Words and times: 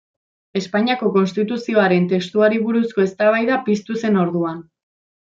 Espainiako 0.59 1.09
Konstituzioaren 1.17 2.07
testuari 2.13 2.61
buruzko 2.69 3.05
eztabaida 3.09 3.59
piztu 3.69 3.99
zen 4.05 4.17
orduan. 4.23 4.65